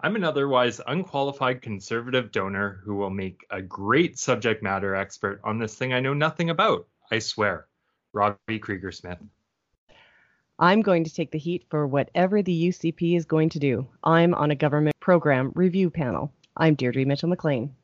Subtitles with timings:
[0.00, 5.58] I'm an otherwise unqualified conservative donor who will make a great subject matter expert on
[5.58, 6.86] this thing I know nothing about.
[7.10, 7.66] I swear.
[8.12, 9.18] Robbie Krieger Smith.
[10.58, 13.86] I'm going to take the heat for whatever the UCP is going to do.
[14.04, 16.32] I'm on a government program review panel.
[16.56, 17.74] I'm Deirdre Mitchell McLean.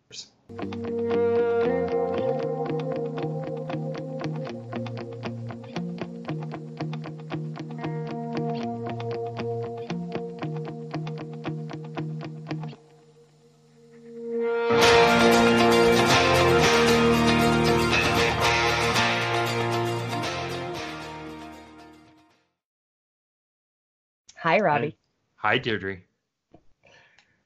[25.52, 25.98] Hi, Deirdre.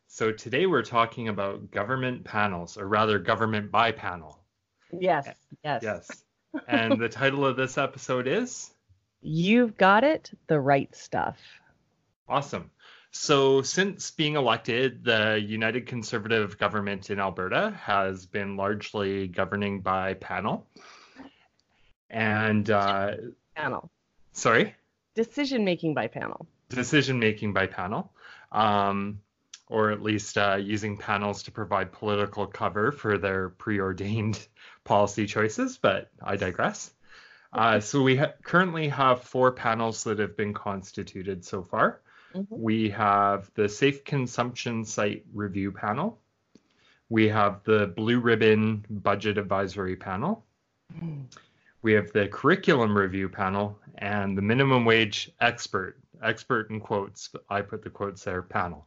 [0.07, 4.39] So today we're talking about government panels, or rather, government by panel.
[4.97, 5.29] Yes,
[5.65, 5.83] yes.
[5.83, 6.25] Yes.
[6.69, 8.71] and the title of this episode is?
[9.23, 11.37] You've got it, the right stuff.
[12.29, 12.71] Awesome.
[13.11, 20.15] So, since being elected, the United Conservative government in Alberta has been largely governing by
[20.15, 20.65] panel.
[22.09, 23.17] And, uh,
[23.57, 23.91] Panel.
[24.31, 24.77] sorry?
[25.17, 26.47] Decision making by panel.
[26.69, 28.13] Decision making by panel,
[28.53, 29.21] um,
[29.69, 34.47] or at least uh, using panels to provide political cover for their preordained
[34.85, 36.93] policy choices, but I digress.
[37.53, 42.01] Uh, so we ha- currently have four panels that have been constituted so far.
[42.35, 42.47] Mhm.
[42.51, 46.21] We have the Safe Consumption Site Review Panel.
[47.09, 50.45] We have the Blue Ribbon Budget Advisory Panel.
[51.83, 57.63] We have the Curriculum Review Panel and the Minimum Wage Expert, expert in quotes, I
[57.63, 58.87] put the quotes there, panel.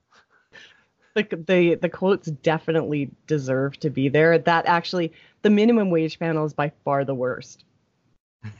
[1.15, 4.37] The, the the quotes definitely deserve to be there.
[4.37, 7.65] That actually, the minimum wage panel is by far the worst.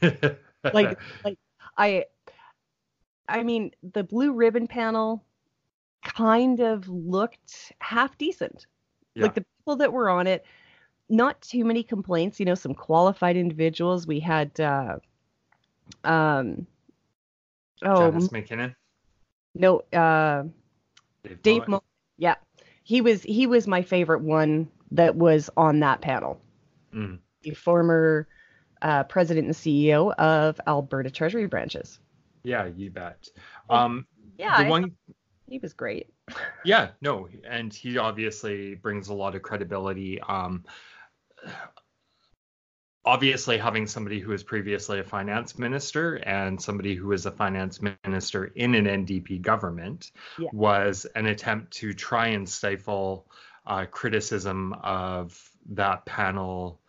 [0.62, 1.38] Like, like
[1.78, 2.04] I,
[3.26, 5.24] I mean, the blue ribbon panel
[6.04, 8.66] kind of looked half decent.
[9.14, 9.22] Yeah.
[9.22, 10.44] Like the people that were on it,
[11.08, 12.38] not too many complaints.
[12.38, 14.06] You know, some qualified individuals.
[14.06, 14.98] We had, uh,
[16.04, 16.66] um,
[17.84, 18.74] oh Janice MacKinnon,
[19.54, 20.44] no, uh,
[21.22, 21.82] Dave, Dave Mowat.
[22.16, 22.36] Yeah,
[22.82, 26.40] he was he was my favorite one that was on that panel.
[26.94, 27.18] Mm.
[27.42, 28.26] The former
[28.82, 31.98] uh, president and CEO of Alberta Treasury branches.
[32.42, 33.28] Yeah, you bet.
[33.68, 34.06] Um,
[34.38, 34.96] Yeah, the one,
[35.46, 36.08] he was great.
[36.64, 40.20] yeah, no, and he obviously brings a lot of credibility.
[40.22, 40.64] Um,
[43.04, 47.80] obviously, having somebody who was previously a finance minister and somebody who was a finance
[48.04, 50.48] minister in an NDP government Yeah.
[50.52, 53.26] was an attempt to try and stifle
[53.66, 56.80] uh, criticism of that panel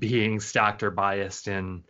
[0.00, 1.84] being stacked or biased in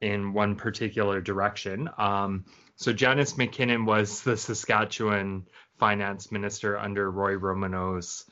[0.00, 1.88] in one particular direction.
[1.98, 2.44] Um,
[2.76, 5.46] so Janice MacKinnon was the Saskatchewan
[5.78, 8.24] finance minister under Roy Romanow's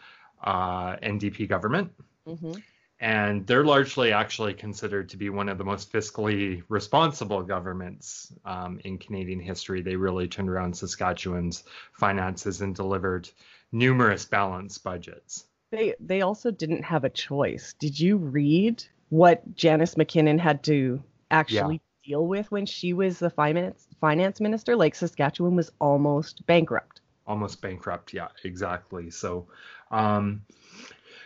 [0.43, 1.93] uh, NDP government.
[2.27, 2.53] hmm
[3.01, 8.81] And they're largely actually considered to be one of the most fiscally responsible governments um,
[8.85, 9.83] in Canadian history.
[9.83, 13.31] They really turned around Saskatchewan's finances and delivered
[13.71, 15.45] numerous balanced budgets.
[15.71, 17.75] They they also didn't have a choice.
[17.79, 23.31] Did you read what Janice MacKinnon had to actually deal with when she was the
[23.31, 24.75] finance finance minister?
[24.75, 27.01] Like Saskatchewan was almost bankrupt.
[27.29, 28.13] almost bankrupt.
[28.15, 29.11] Yeah, exactly.
[29.11, 29.47] So,
[29.91, 30.43] um,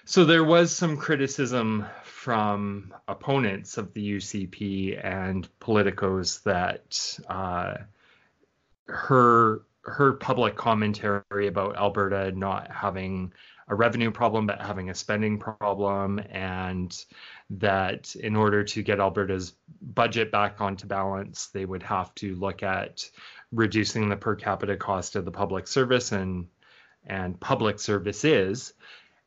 [0.05, 7.75] so there was some criticism from opponents of the UCP and politicos that uh,
[8.87, 13.33] her her public commentary about Alberta not having
[13.69, 17.05] a revenue problem but having a spending problem and
[17.51, 22.63] that in order to get Alberta's budget back onto balance they would have to look
[22.63, 23.09] at
[23.51, 26.47] reducing the per capita cost of the public service and
[27.07, 28.73] and public services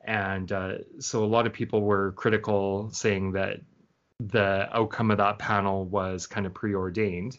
[0.06, 3.60] and uh, so a lot of people were critical saying that
[4.20, 7.38] the outcome of that panel was kind of preordained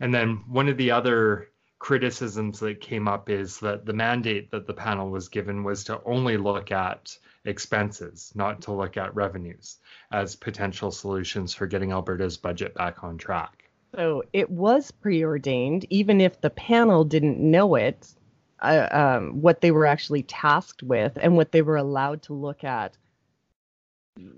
[0.00, 4.66] and then one of the other criticisms that came up is that the mandate that
[4.66, 9.78] the panel was given was to only look at expenses, not to look at revenues
[10.12, 13.64] as potential solutions for getting Alberta's budget back on track.
[13.94, 18.14] So it was preordained, even if the panel didn't know it.
[18.62, 22.62] Uh, um, what they were actually tasked with and what they were allowed to look
[22.62, 22.96] at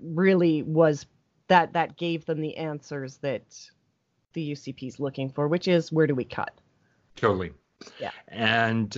[0.01, 1.05] really was
[1.47, 3.43] that that gave them the answers that
[4.33, 6.53] the UCP is looking for, which is where do we cut?
[7.15, 7.51] Totally.
[7.99, 8.11] Yeah.
[8.27, 8.95] And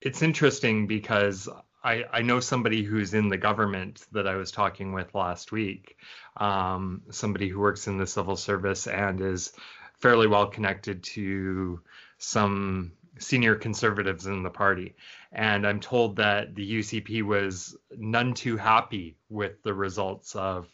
[0.00, 1.48] it's interesting because
[1.82, 5.96] I, I know somebody who's in the government that I was talking with last week,
[6.36, 9.52] um, somebody who works in the civil service and is
[9.94, 11.80] fairly well connected to
[12.18, 14.94] some senior conservatives in the party.
[15.32, 20.68] And I'm told that the UCP was none too happy with the results of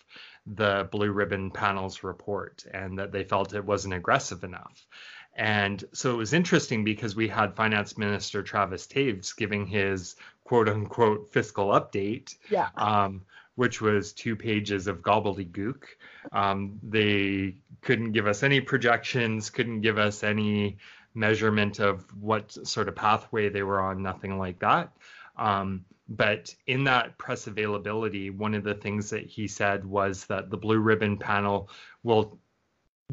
[0.47, 4.87] the Blue Ribbon panel's report and that they felt it wasn't aggressive enough.
[5.35, 10.69] And so it was interesting because we had Finance Minister Travis Toews giving his quote
[10.69, 12.69] unquote fiscal update, yeah.
[12.77, 13.23] um,
[13.55, 15.85] which was two pages of gobbledygook.
[16.33, 20.77] Um, they couldn't give us any projections, couldn't give us any
[21.15, 24.93] measurement of what sort of pathway they were on, nothing like that.
[25.37, 30.51] Um, but in that press availability, one of the things that he said was that
[30.51, 31.71] the Blue Ribbon panel
[32.03, 32.39] will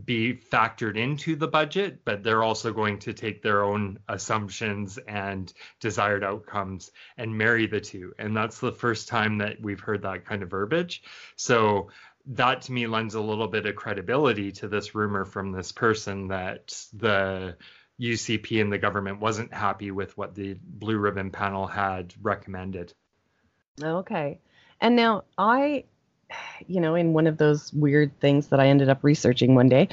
[0.06, 5.52] be factored into the budget, but they're also going to take their own assumptions and
[5.80, 8.13] desired outcomes and marry the two.
[8.18, 11.04] And that's the first time that we've heard that kind of verbiage.
[11.36, 11.90] So
[12.28, 16.28] that to me lends a little bit of credibility to this rumor from this person
[16.30, 17.57] that the
[18.00, 22.94] UCP and the government wasn't happy with what the Blue Ribbon panel had recommended.
[23.81, 24.40] Okay.
[24.81, 25.84] And now I
[26.68, 29.90] you know, in one of those weird things that I ended up researching one day.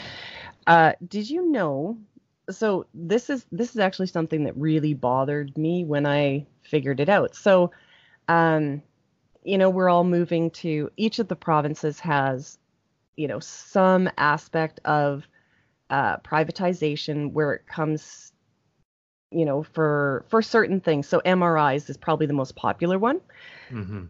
[0.66, 1.98] Uh, did you know?
[2.50, 7.08] So this is this is actually something that really bothered me when I figured it
[7.08, 7.34] out.
[7.34, 7.72] So,
[8.28, 8.82] um,
[9.42, 12.58] you know, we're all moving to each of the provinces has,
[13.16, 15.26] you know, some aspect of
[15.90, 18.32] uh, privatization where it comes,
[19.30, 21.06] you know, for for certain things.
[21.08, 23.20] So MRIs is probably the most popular one.
[23.70, 24.04] Mm-hmm.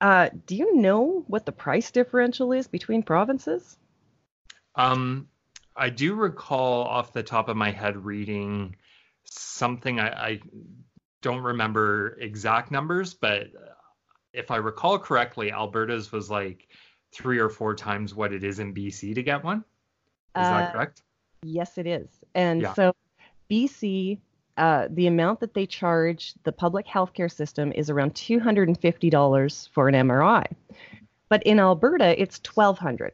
[0.00, 3.78] Uh, do you know what the price differential is between provinces?
[4.74, 5.28] Um,
[5.74, 8.76] I do recall off the top of my head reading
[9.24, 9.98] something.
[9.98, 10.40] I, I
[11.22, 13.48] don't remember exact numbers, but
[14.32, 16.68] if I recall correctly, Alberta's was like
[17.12, 19.58] three or four times what it is in BC to get one.
[19.58, 19.64] Is
[20.34, 21.02] uh, that correct?
[21.46, 22.08] Yes, it is.
[22.34, 22.74] And yeah.
[22.74, 22.92] so
[23.50, 24.18] BC
[24.56, 29.94] uh, the amount that they charge the public healthcare system is around $250 for an
[29.94, 30.46] MRI.
[31.28, 33.12] But in Alberta, it's 1200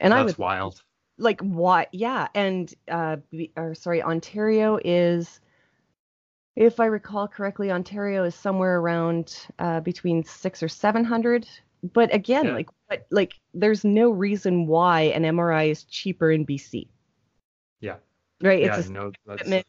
[0.00, 0.82] And That's I was wild.
[1.18, 1.88] Like what?
[1.92, 3.16] Yeah, and uh,
[3.56, 5.40] or sorry, Ontario is,
[6.56, 11.46] if I recall correctly, Ontario is somewhere around uh, between six or seven hundred.
[11.82, 12.54] But again, yeah.
[12.54, 16.86] like, but like, there's no reason why an MRI is cheaper in BC.
[17.80, 17.96] Yeah
[18.42, 19.66] right yeah, it's a no, equipment.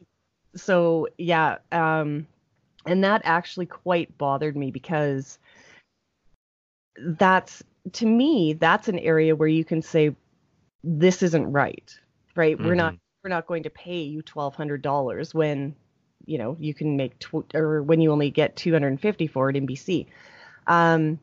[0.55, 2.27] so yeah um
[2.85, 5.37] and that actually quite bothered me because
[6.97, 10.15] that's to me that's an area where you can say
[10.83, 11.97] this isn't right
[12.35, 12.67] right mm-hmm.
[12.67, 12.99] we're not mm-hmm.
[13.23, 15.75] we're not going to pay you $1200 when
[16.25, 19.67] you know you can make tw- or when you only get 250 for it in
[19.67, 20.05] bc
[20.67, 21.19] um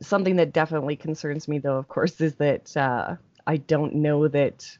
[0.00, 3.16] something that definitely concerns me though of course is that uh,
[3.46, 4.78] i don't know that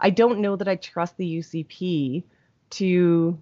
[0.00, 2.24] I don't know that I trust the UCP
[2.70, 3.38] to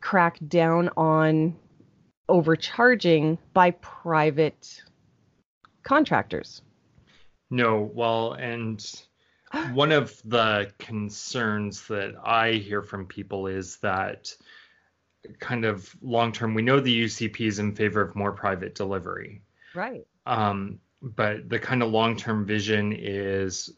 [0.00, 1.56] crack down on
[2.28, 4.82] overcharging by private
[5.82, 6.60] contractors.
[7.48, 8.84] No, well, and
[9.72, 14.28] one of the concerns that I hear from people is that
[15.40, 19.42] kind of long term, we know the UCP is in favor of more private delivery.
[19.76, 20.06] Right.
[20.24, 23.70] Um, but the kind of long term vision is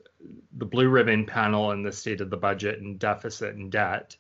[0.56, 4.16] the blue ribbon panel and the state of the budget and deficit and debt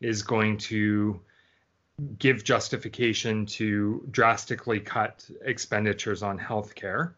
[0.00, 1.20] is going to
[2.18, 7.14] give justification to drastically cut expenditures on healthcare.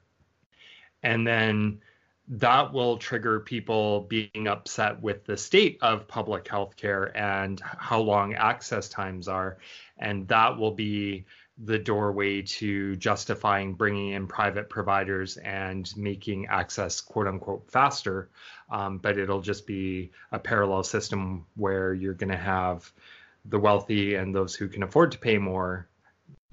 [1.02, 1.80] And then
[2.28, 8.34] that will trigger people being upset with the state of public healthcare and how long
[8.34, 9.58] access times are.
[9.98, 11.26] And that will be
[11.58, 18.28] the doorway to justifying bringing in private providers and making access quote unquote faster.
[18.70, 22.90] Um, but it'll just be a parallel system where you're going to have
[23.44, 25.86] the wealthy and those who can afford to pay more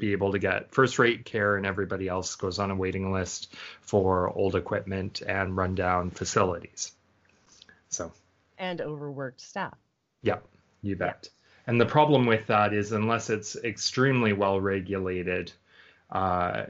[0.01, 3.53] be able to get first rate care and everybody else goes on a waiting list
[3.81, 6.91] for old equipment and rundown facilities.
[7.89, 8.11] So,
[8.57, 9.77] and overworked staff.
[10.23, 10.39] Yeah,
[10.81, 11.29] you bet.
[11.31, 11.40] Yeah.
[11.67, 15.51] And the problem with that is, unless it's extremely well regulated,
[16.11, 16.65] uh,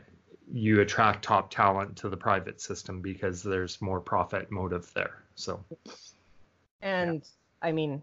[0.51, 5.23] you attract top talent to the private system because there's more profit motive there.
[5.35, 5.63] So,
[6.81, 7.67] and yeah.
[7.67, 8.01] I mean,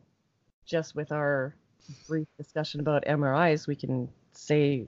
[0.65, 1.55] just with our
[2.07, 4.87] brief discussion about MRIs, we can say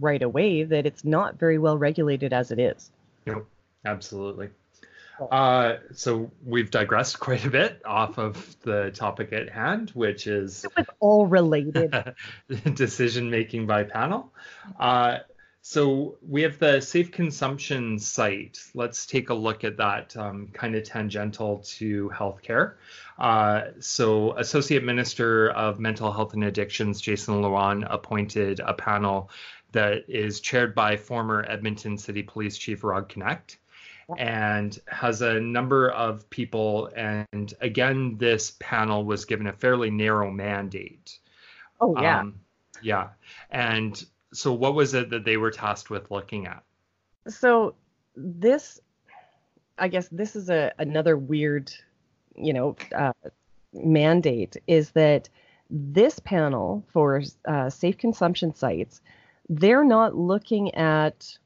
[0.00, 2.90] right away that it's not very well regulated as it is.
[3.26, 3.44] Yep,
[3.84, 4.50] absolutely.
[5.30, 10.64] Uh, so we've digressed quite a bit off of the topic at hand, which is
[10.64, 12.14] it was all related
[12.74, 14.32] decision making by panel.
[14.78, 15.18] Uh,
[15.66, 18.58] So we have the safe consumption site.
[18.74, 22.74] Let's take a look at that, um, kind of tangential to healthcare.
[23.18, 29.30] Uh, so Associate Minister of Mental Health and Addictions, Jason Luan, appointed a panel
[29.72, 33.56] that is chaired by former Edmonton City Police Chief Rod Knecht
[34.18, 36.90] and has a number of people.
[36.96, 41.18] And again, this panel was given a fairly narrow mandate.
[41.80, 42.20] Oh, yeah.
[42.20, 42.40] Um,
[42.82, 43.08] yeah.
[43.50, 46.62] And so what was it that they were tasked with looking at?
[47.28, 47.74] So
[48.16, 48.80] this,
[49.78, 51.72] I guess this is a another weird,
[52.36, 53.12] you know, uh,
[53.72, 55.28] mandate is that
[55.70, 59.00] this panel for uh, safe consumption sites,
[59.48, 61.36] they're not looking at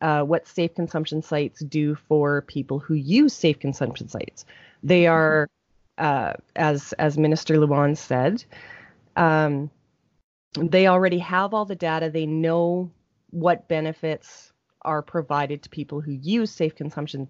[0.00, 4.44] uh, what safe consumption sites do for people who use safe consumption sites.
[4.82, 5.48] They are,
[5.98, 8.44] uh, as as Minister Luan said,
[9.16, 9.70] um,
[10.54, 12.10] they already have all the data.
[12.10, 12.90] They know
[13.30, 17.28] what benefits are provided to people who use safe consumption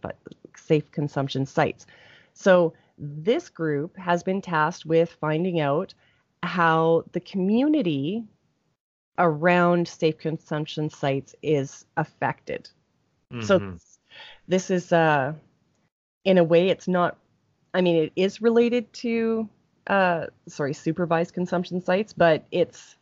[0.56, 1.86] safe consumption sites.
[2.34, 5.94] So this group has been tasked with finding out
[6.42, 8.24] how the community
[9.18, 12.68] around safe consumption sites is affected.
[13.32, 13.42] Mm-hmm.
[13.42, 13.76] So
[14.48, 15.32] this is uh
[16.24, 17.16] in a way it's not
[17.74, 19.48] I mean it is related to
[19.86, 22.96] uh sorry supervised consumption sites but it's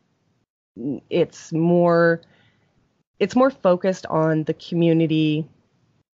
[1.11, 2.21] it's more
[3.19, 5.49] it's more focused on the community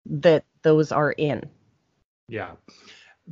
[0.06, 1.50] that those are in.
[2.28, 2.52] Yeah.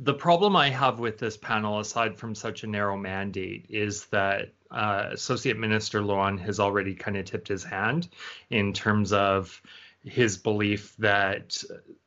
[0.00, 4.52] The problem I have with this panel, aside from such a narrow mandate, is that
[4.70, 8.08] uh, Associate Minister Luan has already kind of tipped his hand
[8.50, 9.60] in terms of
[10.04, 11.62] his belief that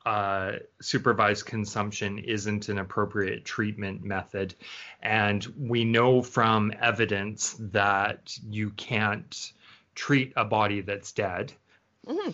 [0.05, 4.55] uh, supervised consumption isn't an appropriate treatment method.
[5.01, 9.51] And we know from evidence that you can't
[9.95, 11.51] treat a body that's dead.
[12.07, 12.31] Mm-hmm.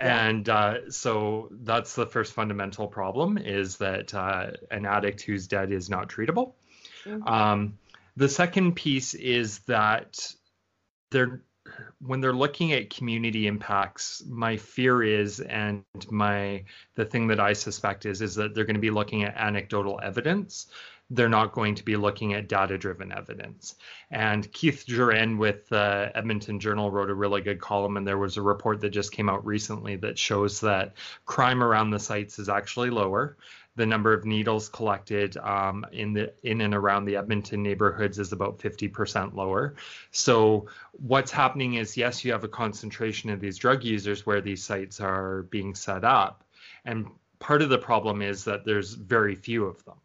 [0.00, 5.72] And uh, so that's the first fundamental problem is that uh, an addict who's dead
[5.72, 6.54] is not treatable.
[7.04, 7.28] Mm-hmm.
[7.28, 7.78] Um,
[8.16, 10.34] the second piece is that
[11.10, 11.42] they're
[12.00, 16.64] when they're looking at community impacts, my fear is, and my
[16.94, 20.00] the thing that I suspect is, is that they're going to be looking at anecdotal
[20.02, 20.66] evidence.
[21.10, 23.74] They're not going to be looking at data-driven evidence.
[24.10, 28.36] And Keith Gerein with the Edmonton Journal wrote a really good column, and there was
[28.36, 30.94] a report that just came out recently that shows that
[31.26, 33.36] crime around the sites is actually lower
[33.76, 38.32] the number of needles collected um, in the in and around the Edmonton neighborhoods is
[38.32, 39.74] about 50% lower.
[40.10, 44.62] So what's happening is yes, you have a concentration of these drug users where these
[44.62, 46.44] sites are being set up,
[46.84, 47.06] and
[47.38, 49.96] part of the problem is that there's very few of them.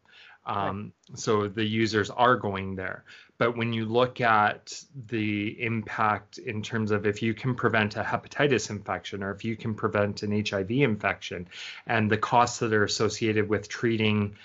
[0.45, 1.19] Um, right.
[1.19, 3.03] So the users are going there.
[3.37, 8.03] But when you look at the impact in terms of if you can prevent a
[8.03, 11.47] hepatitis infection or if you can prevent an HIV infection
[11.85, 14.35] and the costs that are associated with treating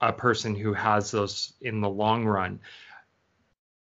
[0.00, 2.60] a person who has those in the long run,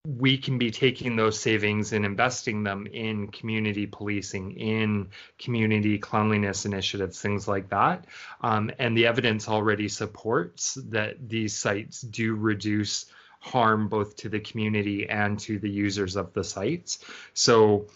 [0.05, 6.65] we can be taking those savings and investing them in community policing, in community cleanliness
[6.65, 8.05] initiatives, things like that.
[8.41, 13.05] Um, and the evidence already supports that these sites do reduce
[13.41, 17.00] harm both to the community and to the users of the sites.
[17.34, 17.88] So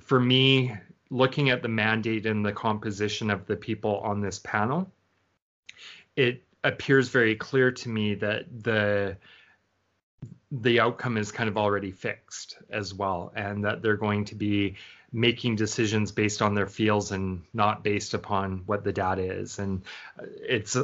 [0.00, 0.74] for me,
[1.10, 4.90] looking at the mandate and the composition of the people on this panel,
[6.16, 9.16] it appears very clear to me that the
[10.50, 14.76] the outcome is kind of already fixed as well and that they're going to be
[15.12, 19.82] making decisions based on their feels and not based upon what the data is and
[20.40, 20.76] it's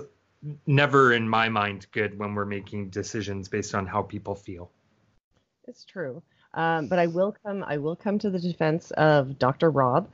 [0.67, 4.71] never in my mind good when we're making decisions based on how people feel.
[5.67, 6.23] It's true.
[6.53, 7.65] Um, but I will come.
[7.67, 9.71] I will come to the defense of Dr.
[9.71, 10.09] Rob,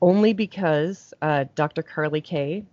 [0.00, 1.82] only because uh, Dr.
[1.82, 2.64] Carly Kay,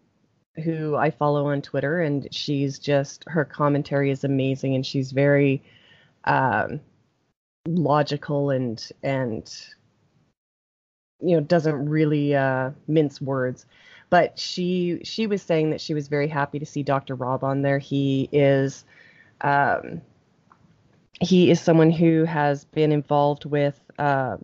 [0.64, 5.62] who I follow on Twitter, and she's just her commentary is amazing, and she's very
[6.27, 6.79] um,
[7.67, 9.57] logical and and
[11.19, 13.65] you know doesn't really uh, mince words
[14.10, 17.15] but she she was saying that she was very happy to see Dr.
[17.15, 17.79] Rob on there.
[17.79, 18.86] He is
[19.41, 20.01] um,
[21.19, 24.38] he is someone who has been involved with uh,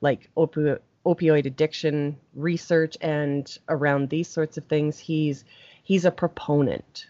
[0.00, 4.98] like opi- opioid addiction research and around these sorts of things.
[4.98, 5.44] He's
[5.82, 7.06] he's a proponent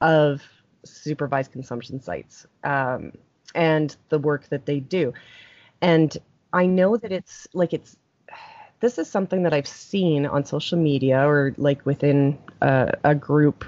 [0.00, 0.42] of
[0.84, 3.12] supervised consumption sites um,
[3.54, 5.12] and the work that they do.
[5.80, 6.16] And
[6.52, 7.96] I know that it's like it's
[8.80, 13.64] this is something that I've seen on social media or like within a, a group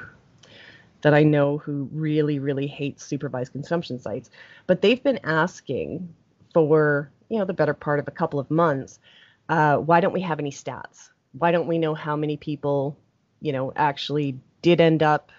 [1.02, 4.30] that I know who really, really hates supervised consumption sites.
[4.66, 6.12] But they've been asking
[6.52, 8.98] for, you know, the better part of a couple of months
[9.48, 11.10] uh, why don't we have any stats?
[11.38, 12.96] Why don't we know how many people,
[13.40, 15.30] you know, actually did end up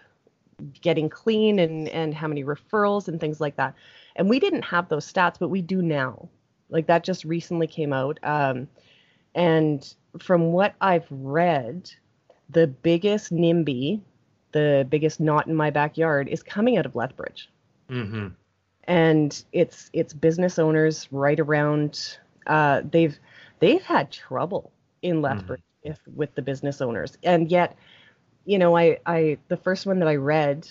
[0.82, 3.76] getting clean and and how many referrals and things like that?
[4.16, 6.30] And we didn't have those stats, but we do now.
[6.70, 8.20] Like that just recently came out.
[8.24, 8.68] Um,
[9.36, 11.92] and from what I've read,
[12.50, 14.02] the biggest NIMBY,
[14.52, 17.50] the biggest not in my backyard, is coming out of Lethbridge.
[17.90, 18.28] Mm-hmm.
[18.86, 22.18] And it's it's business owners right around.
[22.48, 23.18] Uh, they've
[23.60, 24.72] they've had trouble
[25.02, 25.92] in Lethbridge mm-hmm.
[25.92, 27.76] if, with the business owners, and yet,
[28.48, 30.68] you know, I I the first one that I read,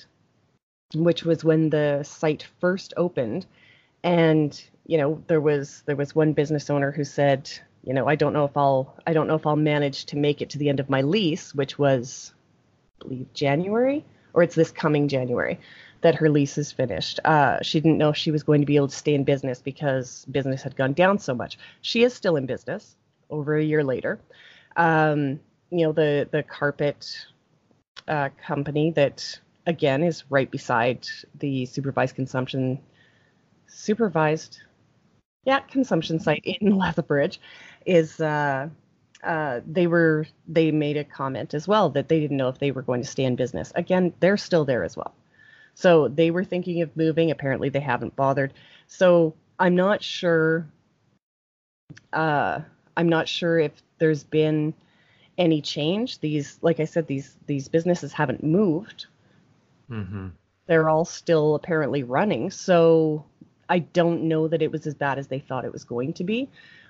[0.94, 3.46] which was when the site first opened,
[4.02, 7.48] and you know there was there was one business owner who said
[7.86, 10.42] you know, I don't know if I'll I don't know if I'll manage to make
[10.42, 12.34] it to the end of my lease, which was
[13.00, 14.04] I believe January
[14.34, 15.58] or it's this coming January
[16.02, 17.20] that her lease is finished.
[17.24, 19.62] Uh, she didn't know if she was going to be able to stay in business
[19.62, 21.58] because business had gone down so much.
[21.80, 22.96] She is still in business
[23.30, 24.18] over a year later.
[24.76, 25.40] Um,
[25.70, 27.26] you know, the the carpet
[28.08, 31.06] uh, company that again is right beside
[31.38, 32.78] the supervised consumption
[33.66, 34.60] supervised
[35.44, 37.40] yeah consumption site in Lethbridge
[37.84, 38.68] is uh,
[39.22, 42.70] uh, they were they made a comment as well that they didn't know if they
[42.70, 43.72] were going to stay in business.
[43.74, 45.14] Again, they're still there as well.
[45.74, 47.30] So they were thinking of moving.
[47.30, 48.52] Apparently, they haven't bothered.
[48.86, 50.66] So I'm not sure.
[52.12, 52.60] Uh,
[52.96, 54.74] I'm not sure if there's been
[55.38, 56.18] any change.
[56.20, 59.06] These, like I said, these these businesses haven't moved.
[59.90, 60.28] Mm-hmm.
[60.66, 62.50] They're all still apparently running.
[62.50, 63.24] So
[63.68, 66.24] I don't know that it was as bad as they thought it was going to
[66.24, 66.48] be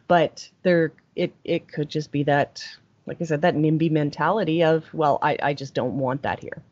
[0.09, 2.65] but there it it could just be that
[3.07, 6.63] like I said, that NIMBY mentality of, well, I, I just don't want that here.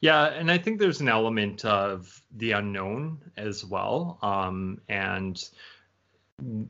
[0.00, 4.18] Yeah, and I think there's an element of the unknown as well.
[4.22, 5.42] Um, and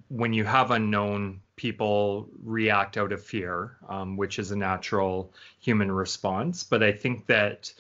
[0.08, 5.90] when you have unknown, people react out of fear, um, which is a natural human
[5.92, 6.64] response.
[6.64, 7.72] But I think that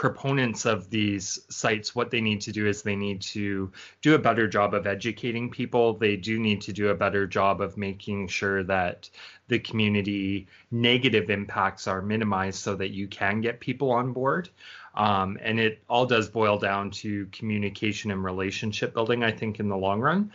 [0.00, 4.18] proponents of these sites, what they need to do is they need to do a
[4.18, 5.92] better job of educating people.
[5.92, 9.10] They do need to do a better job of making sure that
[9.48, 14.48] the community negative impacts are minimized so that you can get people on board.
[14.94, 19.68] Um, and it all does boil down to communication and relationship building, I think, in
[19.68, 20.32] the long run.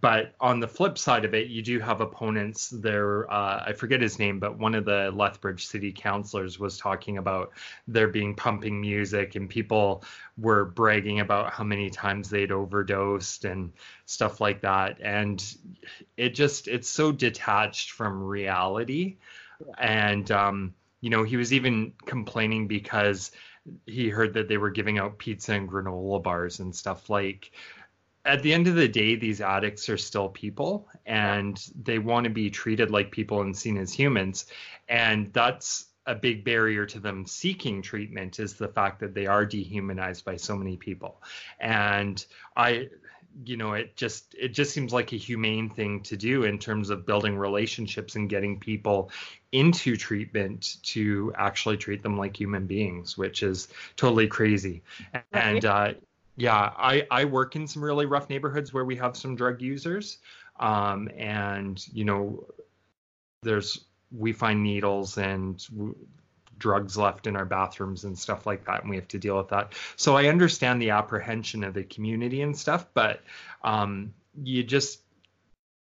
[0.00, 3.30] But on the flip side of it, you do have opponents there.
[3.30, 7.52] Uh, I forget his name, but one of the Lethbridge city councilors was talking about
[7.86, 10.02] there being pumping music and people
[10.38, 13.72] were bragging about how many times they'd overdosed and
[14.06, 14.98] stuff like that.
[15.02, 15.44] And
[16.16, 19.16] it just, it's so detached from reality.
[19.76, 23.30] And, um, you know, he was even complaining because
[23.86, 27.52] he heard that they were giving out pizza and granola bars and stuff like
[28.24, 32.30] at the end of the day these addicts are still people and they want to
[32.30, 34.46] be treated like people and seen as humans.
[34.88, 39.46] And that's a big barrier to them seeking treatment is the fact that they are
[39.46, 41.22] dehumanized by so many people.
[41.60, 42.24] And
[42.56, 42.88] i
[43.44, 46.90] you know it just it just seems like a humane thing to do in terms
[46.90, 49.10] of building relationships and getting people
[49.52, 54.82] into treatment to actually treat them like human beings which is totally crazy.
[55.32, 55.94] And uh,
[56.38, 60.18] yeah i i work in some really rough neighborhoods where we have some drug users
[60.60, 62.46] um, and you know
[63.42, 63.84] there's
[64.16, 65.66] we find needles and
[66.58, 69.48] drugs left in our bathrooms and stuff like that and we have to deal with
[69.48, 69.74] that.
[69.96, 73.22] So i understand the apprehension of the community and stuff but
[73.62, 75.00] um, you just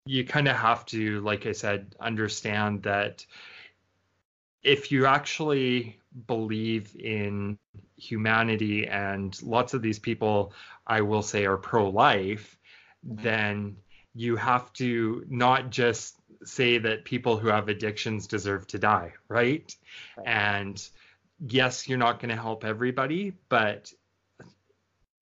[0.07, 3.27] you kind of have to like i said understand that
[4.63, 7.59] if you actually believe in
[7.97, 10.53] humanity and lots of these people
[10.87, 12.59] i will say are pro-life
[13.03, 13.77] then
[14.15, 19.75] you have to not just say that people who have addictions deserve to die, right?
[20.17, 20.27] right.
[20.27, 20.89] And
[21.47, 23.93] yes, you're not going to help everybody, but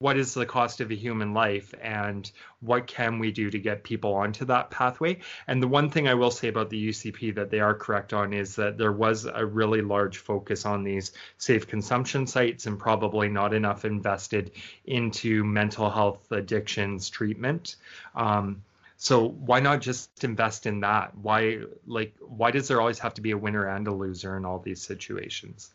[0.05, 3.83] what is the cost of a human life and what can we do to get
[3.83, 7.49] people onto that pathway and the one thing i will say about the ucp that
[7.49, 11.65] they are correct on is that there was a really large focus on these safe
[11.67, 14.51] consumption sites and probably not enough invested
[14.85, 17.75] into mental health addictions treatment
[18.13, 18.61] um,
[18.97, 21.17] so why not just invest in that?
[21.17, 24.45] Why like why does there always have to be a winner and a loser in
[24.45, 25.73] all these situations?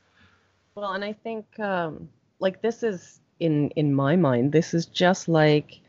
[0.74, 5.28] Well, and I think um, like this is in in my mind, this is just
[5.28, 5.80] like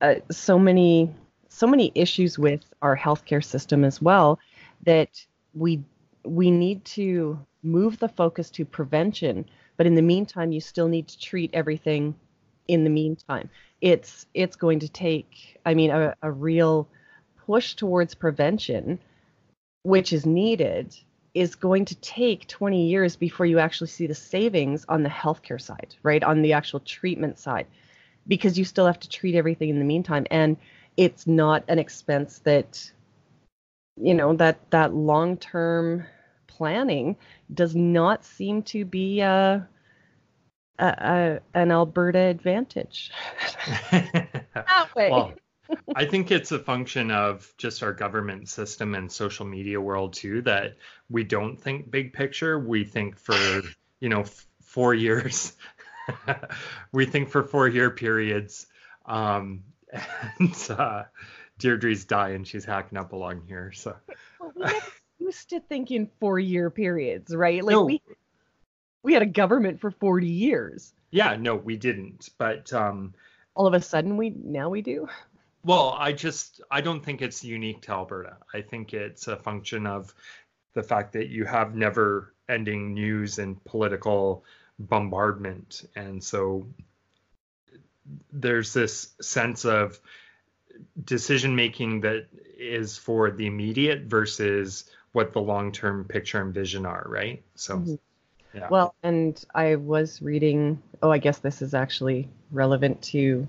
[0.00, 1.14] uh, so many
[1.48, 4.38] so many issues with our healthcare system as well
[4.84, 5.24] that
[5.54, 5.82] we
[6.24, 9.44] we need to move the focus to prevention,
[9.76, 12.14] but in the meantime, you still need to treat everything
[12.68, 13.48] in the meantime.
[13.80, 16.88] It's it's going to take i mean a, a real
[17.46, 18.98] push towards prevention
[19.82, 20.96] which is needed,
[21.34, 25.60] is going to take 20 years before you actually see the savings on the healthcare
[25.60, 26.22] side, right?
[26.24, 27.66] On the actual treatment side,
[28.26, 30.26] because you still have to treat everything in the meantime.
[30.30, 30.56] And
[30.96, 32.90] it's not an expense that,
[33.96, 36.04] you know, that, that long term
[36.46, 37.16] planning
[37.54, 39.66] does not seem to be a,
[40.78, 43.12] a, a an Alberta advantage.
[43.90, 45.10] that way.
[45.10, 45.32] Well,
[45.96, 50.42] I think it's a function of just our government system and social media world too
[50.42, 50.76] that
[51.08, 52.58] we don't think big picture.
[52.58, 53.62] We think for,
[54.00, 55.52] you know, f- four years.
[56.92, 58.66] we think for four year periods.
[59.06, 59.64] Um,
[60.38, 61.04] and uh,
[61.58, 62.44] Deirdre's dying.
[62.44, 63.72] She's hacking up along here.
[63.72, 63.96] So
[64.38, 64.86] well, we never
[65.18, 67.62] used to think in four year periods, right?
[67.62, 67.84] Like no.
[67.84, 68.02] we
[69.02, 70.92] we had a government for 40 years.
[71.10, 72.28] Yeah, no, we didn't.
[72.38, 73.14] But um,
[73.54, 75.08] all of a sudden we now we do.
[75.62, 78.38] Well, I just I don't think it's unique to Alberta.
[78.54, 80.14] I think it's a function of
[80.74, 84.44] the fact that you have never ending news and political
[84.78, 86.66] bombardment and so
[88.32, 90.00] there's this sense of
[91.04, 92.26] decision making that
[92.58, 97.94] is for the immediate versus what the long-term picture and vision are right so mm-hmm.
[98.54, 103.46] yeah well and i was reading oh i guess this is actually relevant to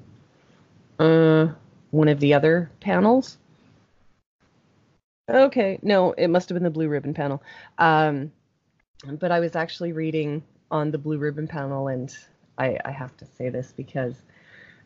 [1.00, 1.48] uh
[1.92, 3.38] one of the other panels.
[5.30, 7.42] Okay, no, it must have been the blue ribbon panel.
[7.78, 8.32] Um,
[9.06, 12.16] but I was actually reading on the blue ribbon panel, and
[12.58, 14.16] I, I have to say this because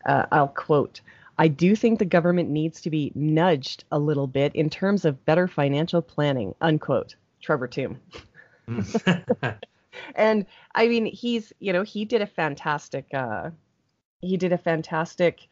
[0.04, 1.00] uh, I'll quote.
[1.38, 5.24] I do think the government needs to be nudged a little bit in terms of
[5.24, 6.54] better financial planning.
[6.60, 7.14] Unquote.
[7.42, 7.98] Trevor Tombe.
[10.14, 13.50] and I mean, he's you know he did a fantastic uh,
[14.20, 15.48] he did a fantastic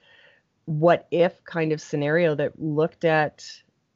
[0.67, 3.45] what if kind of scenario that looked at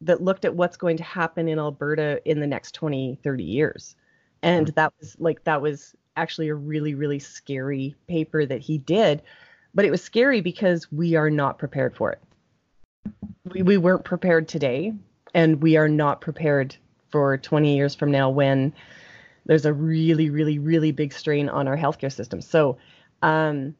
[0.00, 3.96] that looked at what's going to happen in Alberta in the next 20 30 years.
[4.42, 4.74] And mm-hmm.
[4.74, 9.22] that was like that was actually a really really scary paper that he did.
[9.74, 12.20] But it was scary because we are not prepared for it.
[13.52, 14.92] We, we weren't prepared today
[15.34, 16.76] and we are not prepared
[17.10, 18.72] for 20 years from now when
[19.46, 22.40] there's a really really really big strain on our healthcare system.
[22.40, 22.76] So
[23.22, 23.74] um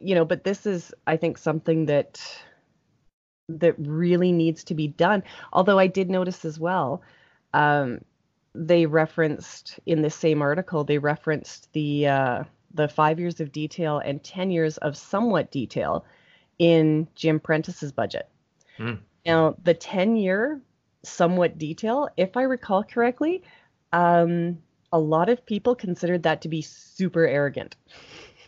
[0.00, 2.20] you know, but this is, I think, something that
[3.48, 5.22] that really needs to be done.
[5.52, 7.02] Although I did notice as well,
[7.52, 8.00] um,
[8.54, 13.98] they referenced in the same article, they referenced the uh, the five years of detail
[13.98, 16.04] and ten years of somewhat detail
[16.58, 18.28] in Jim Prentice's budget.
[18.78, 18.98] Mm.
[19.26, 20.60] Now, the ten year
[21.02, 23.42] somewhat detail, if I recall correctly,
[23.92, 24.58] um,
[24.92, 27.76] a lot of people considered that to be super arrogant.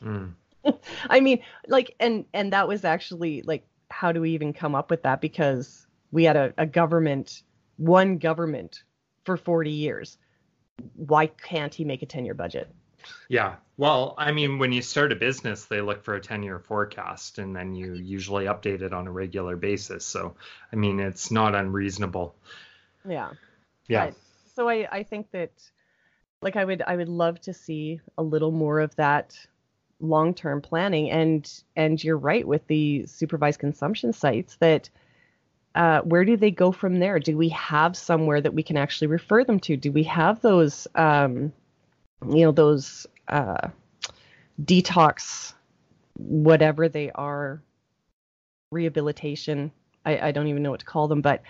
[0.03, 0.35] Mm.
[1.11, 4.91] I mean, like, and and that was actually like, how do we even come up
[4.91, 5.21] with that?
[5.21, 7.43] Because we had a, a government,
[7.77, 8.83] one government
[9.25, 10.19] for 40 years.
[10.97, 12.73] Why can't he make a 10 year budget?
[13.29, 13.57] Yeah.
[13.77, 17.39] Well, I mean, when you start a business, they look for a 10 year forecast
[17.39, 20.05] and then you usually update it on a regular basis.
[20.05, 20.37] So,
[20.73, 22.37] I mean, it's not unreasonable.
[23.09, 23.31] Yeah.
[23.89, 24.11] Yeah.
[24.55, 25.51] so I, I think that
[26.41, 29.37] like I would I would love to see a little more of that
[30.03, 34.91] long-term planning and and you're right with the supervised consumption sites that
[35.75, 39.07] uh, where do they go from there do we have somewhere that we can actually
[39.07, 41.53] refer them to do we have those um,
[42.29, 43.69] you know those uh,
[44.63, 45.55] detox
[46.19, 47.63] whatever they are
[48.71, 49.71] rehabilitation
[50.05, 51.43] I, I don't even know what to call them but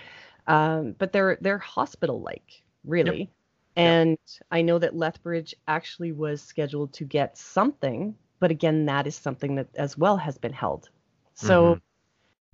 [0.46, 3.28] um, but they're they're hospital like really yep.
[3.76, 4.46] and yep.
[4.50, 9.54] i know that lethbridge actually was scheduled to get something but again that is something
[9.54, 10.90] that as well has been held.
[11.34, 11.78] So mm-hmm.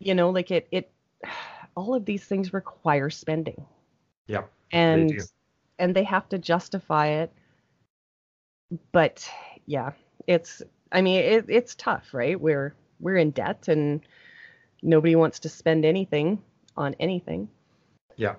[0.01, 0.93] you know like it it
[1.75, 3.65] all of these things require spending.
[4.27, 5.19] Yeah and they
[5.79, 7.33] and they have to justify it.
[8.93, 9.29] But
[9.65, 9.93] yeah
[10.27, 12.39] it's i mean it, it's tough right?
[12.39, 14.03] We're we're in debt and
[14.83, 16.43] nobody wants to spend anything
[16.77, 17.49] on anything.
[18.17, 18.35] Yeah.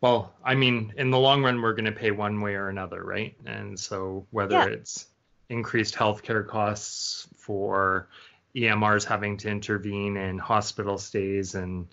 [0.00, 3.04] Well i mean in the long run we're going to pay one way or another
[3.04, 3.36] right?
[3.44, 4.66] And so whether yeah.
[4.68, 5.08] it's
[5.54, 8.08] increased healthcare costs for
[8.56, 11.86] EMRs having to intervene in hospital stays and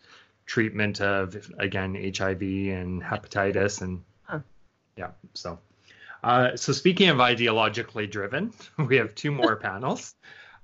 [0.45, 4.39] treatment of again HIV and hepatitis and huh.
[4.97, 5.59] yeah so
[6.23, 8.53] uh, so speaking of ideologically driven
[8.89, 10.15] we have two more panels.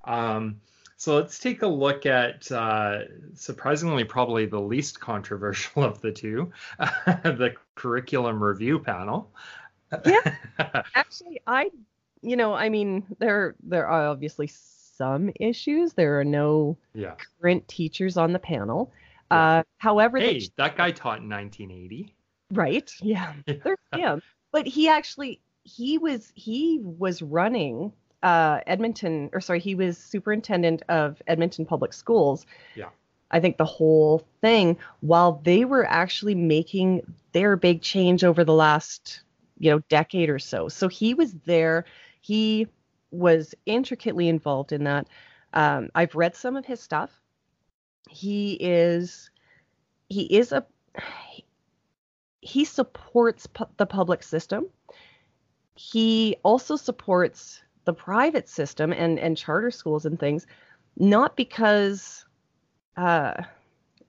[0.04, 0.60] Um,
[0.96, 3.02] so let's take a look at uh,
[3.34, 9.30] surprisingly probably the least controversial of the two the curriculum review panel.
[10.04, 10.34] Yeah.
[10.94, 11.70] Actually I
[12.22, 14.48] you know, I mean, there there are obviously
[14.98, 15.92] some issues.
[15.92, 17.14] There are no yeah.
[17.40, 18.92] current teachers on the panel.
[19.30, 19.58] Yeah.
[19.58, 22.14] Uh, however, hey, that guy taught in 1980.
[22.52, 22.90] Right.
[23.00, 23.34] Yeah.
[23.46, 24.22] There's him.
[24.52, 30.82] But he actually he was he was running uh Edmonton or sorry, he was superintendent
[30.88, 32.46] of Edmonton Public Schools.
[32.74, 32.88] Yeah.
[33.30, 37.02] I think the whole thing while they were actually making
[37.32, 39.20] their big change over the last,
[39.58, 40.68] you know, decade or so.
[40.68, 41.84] So he was there.
[42.28, 42.66] He
[43.10, 45.08] was intricately involved in that.
[45.54, 47.10] Um, I've read some of his stuff.
[48.10, 49.30] He is
[50.10, 50.66] he is a
[52.42, 54.66] he supports pu- the public system.
[55.74, 60.46] He also supports the private system and and charter schools and things,
[60.98, 62.26] not because
[62.98, 63.42] uh,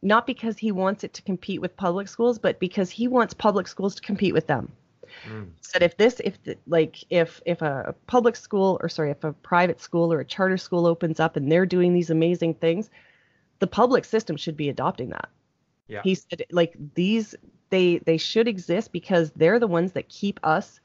[0.01, 3.69] not because he wants it to compete with public schools, but because he wants public
[3.69, 4.73] schools to compete with them.
[5.27, 5.49] Mm.
[5.61, 9.33] Said if this, if the, like if if a public school or sorry, if a
[9.33, 12.89] private school or a charter school opens up and they're doing these amazing things,
[13.59, 15.29] the public system should be adopting that.
[15.87, 16.01] Yeah.
[16.03, 17.35] He said like these
[17.69, 20.79] they they should exist because they're the ones that keep us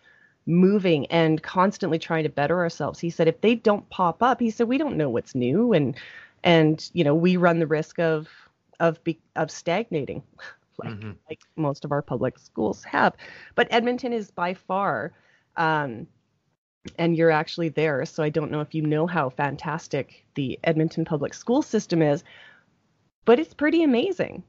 [0.47, 2.99] moving and constantly trying to better ourselves.
[2.99, 5.95] He said if they don't pop up, he said we don't know what's new and
[6.43, 8.29] and you know we run the risk of
[8.81, 10.23] of be, of stagnating
[10.79, 11.13] like mm-hmm.
[11.29, 13.15] like most of our public schools have.
[13.55, 15.13] But Edmonton is by far
[15.57, 16.07] um,
[16.99, 21.05] and you're actually there, so I don't know if you know how fantastic the Edmonton
[21.05, 22.25] public school system is,
[23.25, 24.43] but it's pretty amazing.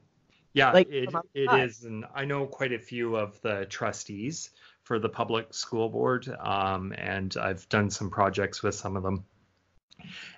[0.52, 1.84] Yeah, like, it, it is.
[1.84, 4.50] And I know quite a few of the trustees
[4.84, 9.24] for the public school board, um, and I've done some projects with some of them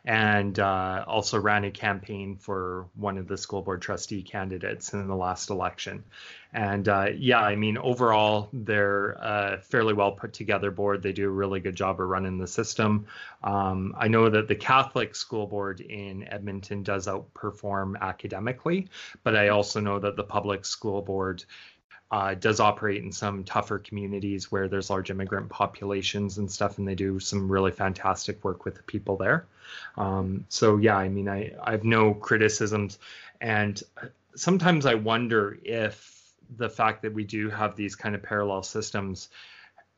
[0.04, 5.06] and uh, also ran a campaign for one of the school board trustee candidates in
[5.06, 6.04] the last election.
[6.52, 11.02] And uh, yeah, I mean, overall, they're a fairly well put together board.
[11.02, 13.06] They do a really good job of running the system.
[13.42, 18.88] Um, I know that the Catholic school board in Edmonton does outperform academically,
[19.24, 21.44] but I also know that the public school board
[22.10, 26.88] uh, does operate in some tougher communities where there's large immigrant populations and stuff, and
[26.88, 29.46] they do some really fantastic work with the people there.
[29.96, 32.98] Um, so yeah, I mean, I, I have no criticisms,
[33.40, 33.82] and
[34.34, 39.28] sometimes I wonder if the fact that we do have these kind of parallel systems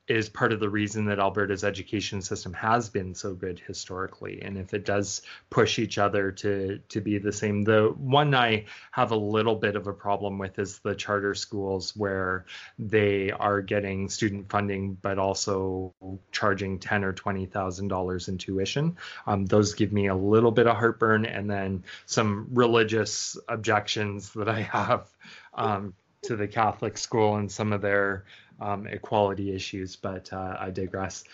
[0.08, 4.42] is part of the reason that Alberta's education system has been so good historically.
[4.42, 8.64] And if it does push each other to to be the same, the one I
[8.90, 12.44] have a little bit of a problem with is the charter schools where
[12.78, 15.94] they are getting student funding but also
[16.32, 18.96] charging ten or twenty thousand dollars in tuition.
[19.26, 24.48] Um, those give me a little bit of heartburn, and then some religious objections that
[24.48, 25.08] I have.
[25.54, 28.24] Um, to the Catholic school and some of their
[28.60, 31.24] um, equality issues, but uh, I digress.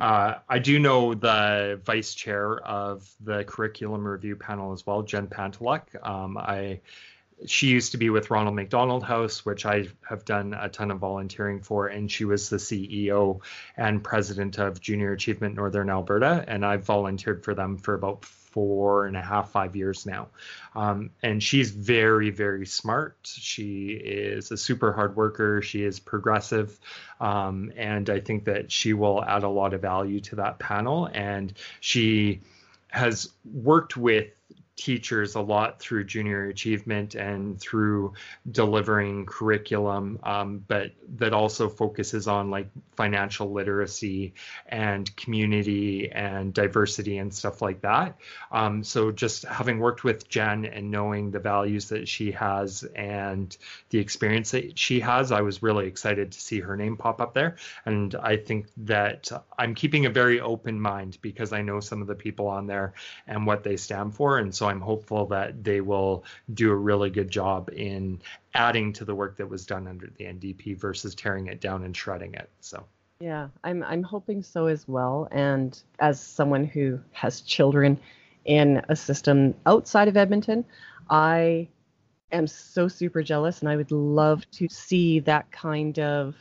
[0.00, 5.26] Uh, I do know the vice chair of the curriculum review panel as well, Jen
[5.26, 5.82] Panteluk.
[6.06, 6.80] Um, I
[7.44, 10.98] she used to be with Ronald McDonald House, which I have done a ton of
[10.98, 13.40] volunteering for, and she was the CEO
[13.76, 19.04] and president of Junior Achievement Northern Alberta, and I've volunteered for them for about four
[19.04, 20.28] and a half, five years now.
[20.74, 23.18] Um, and she's very, very smart.
[23.22, 25.60] She is a super hard worker.
[25.60, 26.78] She is progressive.
[27.20, 31.04] Um, and I think that she will add a lot of value to that panel.
[31.12, 32.40] And she
[32.88, 34.28] has worked with
[34.76, 38.12] teachers a lot through junior achievement and through
[38.50, 44.34] delivering curriculum, um, but that also focuses on like financial literacy
[44.68, 48.16] and community and diversity and stuff like that.
[48.52, 53.56] Um, so just having worked with Jen and knowing the values that she has and
[53.90, 57.32] the experience that she has, I was really excited to see her name pop up
[57.32, 57.56] there.
[57.86, 62.08] And I think that I'm keeping a very open mind because I know some of
[62.08, 62.92] the people on there
[63.26, 64.38] and what they stand for.
[64.38, 66.24] And so I'm hopeful that they will
[66.54, 68.20] do a really good job in
[68.54, 71.96] adding to the work that was done under the NDP versus tearing it down and
[71.96, 72.50] shredding it.
[72.60, 72.84] So.
[73.20, 75.28] Yeah, I'm I'm hoping so as well.
[75.30, 77.98] And as someone who has children
[78.44, 80.64] in a system outside of Edmonton,
[81.08, 81.68] I
[82.32, 86.34] am so super jealous and I would love to see that kind of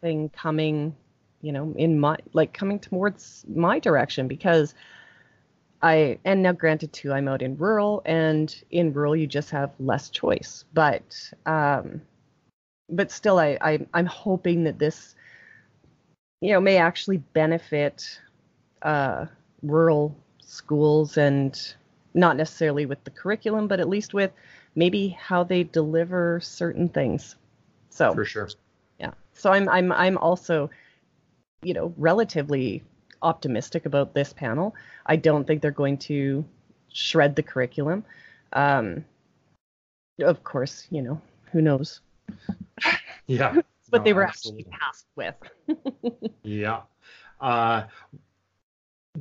[0.00, 0.96] thing coming,
[1.42, 4.74] you know, in my like coming towards my direction because
[5.86, 9.70] I and now granted too, I'm out in rural, and in rural you just have
[9.78, 10.64] less choice.
[10.74, 12.00] But um,
[12.90, 15.14] but still, I, I I'm hoping that this,
[16.40, 18.20] you know, may actually benefit
[18.82, 19.26] uh,
[19.62, 21.74] rural schools and
[22.14, 24.32] not necessarily with the curriculum, but at least with
[24.74, 27.36] maybe how they deliver certain things.
[27.90, 28.48] So for sure,
[28.98, 29.12] yeah.
[29.34, 30.68] So I'm I'm I'm also,
[31.62, 32.82] you know, relatively
[33.22, 34.74] optimistic about this panel.
[35.04, 36.44] I don't think they're going to
[36.92, 38.04] shred the curriculum.
[38.52, 39.04] Um,
[40.20, 41.20] of course, you know,
[41.52, 42.00] who knows?
[43.28, 43.54] Yeah.
[43.90, 44.66] but no, they were absolutely.
[44.70, 46.30] actually tasked with.
[46.42, 46.82] Yeah.
[47.40, 47.84] Uh,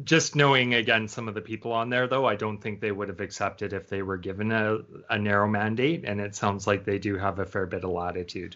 [0.04, 3.10] just knowing again some of the people on there, though, I don't think they would
[3.10, 4.80] have accepted if they were given a,
[5.10, 8.56] a narrow mandate, and it sounds like they do have a fair bit of latitude.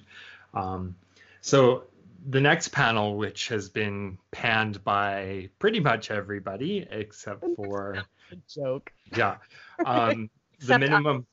[0.53, 0.95] Um,
[1.41, 1.85] so
[2.27, 8.03] the next panel, which has been panned by pretty much everybody except for
[8.47, 8.91] joke.
[9.15, 9.37] yeah,
[9.85, 10.29] um,
[10.59, 11.25] the minimum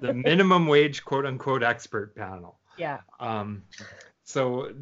[0.00, 2.58] the minimum wage quote unquote expert panel.
[2.76, 3.00] Yeah.
[3.18, 3.62] Um,
[4.24, 4.72] so,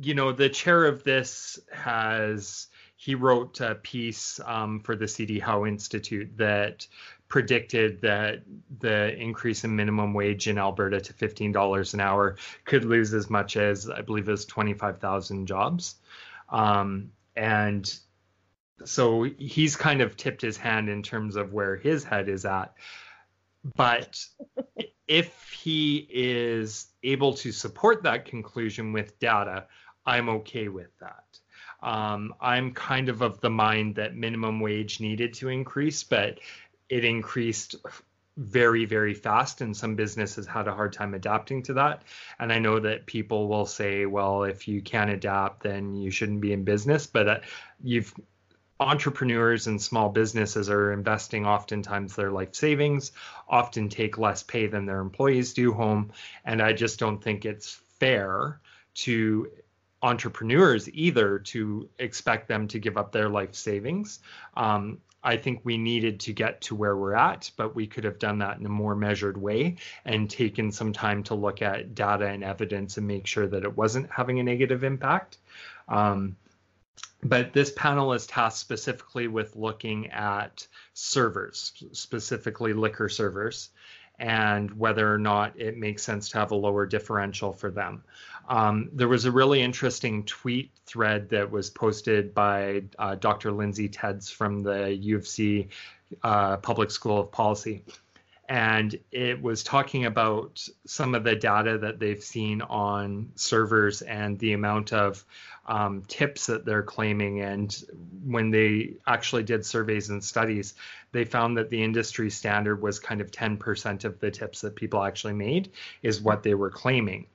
[0.00, 5.38] you know, the chair of this has he wrote a piece um, for the CD
[5.38, 6.86] Howe Institute that
[7.28, 8.42] predicted that
[8.78, 13.56] the increase in minimum wage in Alberta to $15 an hour could lose as much
[13.56, 15.96] as I believe was 25,000 jobs.
[16.50, 17.92] Um, and
[18.84, 22.74] so he's kind of tipped his hand in terms of where his head is at.
[23.74, 24.24] But
[25.08, 29.66] if he is able to support that conclusion with data,
[30.04, 31.24] I'm okay with that.
[31.82, 36.38] Um, I'm kind of of the mind that minimum wage needed to increase, but
[36.88, 37.76] it increased
[38.36, 42.02] very, very fast, and some businesses had a hard time adapting to that.
[42.38, 46.42] And I know that people will say, well, if you can't adapt, then you shouldn't
[46.42, 47.06] be in business.
[47.06, 47.38] But uh,
[47.82, 48.12] you've
[48.78, 53.12] entrepreneurs and small businesses are investing oftentimes their life savings,
[53.48, 56.12] often take less pay than their employees do home.
[56.44, 58.60] And I just don't think it's fair
[58.96, 59.50] to
[60.02, 64.20] entrepreneurs either to expect them to give up their life savings.
[64.54, 68.20] Um, I think we needed to get to where we're at, but we could have
[68.20, 72.26] done that in a more measured way and taken some time to look at data
[72.26, 75.38] and evidence and make sure that it wasn't having a negative impact.
[75.88, 76.36] Um,
[77.24, 83.70] but this panel is tasked specifically with looking at servers, specifically liquor servers,
[84.18, 88.02] and whether or not it makes sense to have a lower differential for them.
[88.48, 93.50] Um, there was a really interesting tweet thread that was posted by uh, Dr.
[93.52, 95.68] Lindsay Tedds from the U of C
[96.22, 97.82] uh, Public School of Policy.
[98.48, 104.38] And it was talking about some of the data that they've seen on servers and
[104.38, 105.24] the amount of
[105.66, 107.40] um, tips that they're claiming.
[107.40, 107.76] And
[108.24, 110.74] when they actually did surveys and studies,
[111.12, 115.02] they found that the industry standard was kind of 10% of the tips that people
[115.02, 115.70] actually made
[116.02, 117.26] is what they were claiming.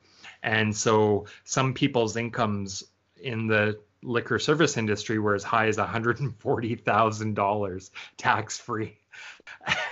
[0.43, 2.83] And so some people's incomes
[3.17, 8.97] in the liquor service industry were as high as $140,000 tax free.